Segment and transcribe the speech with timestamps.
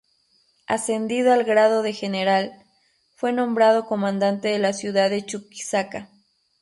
[0.65, 2.53] Ascendido al grado de general,
[3.15, 6.09] fue nombrado comandante de la ciudad de Chuquisaca.